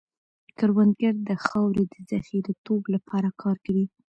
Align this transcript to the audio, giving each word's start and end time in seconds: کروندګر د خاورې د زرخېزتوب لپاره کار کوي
کروندګر 0.57 1.15
د 1.29 1.31
خاورې 1.45 1.83
د 1.93 1.95
زرخېزتوب 2.09 2.83
لپاره 2.95 3.29
کار 3.41 3.57
کوي 3.65 3.85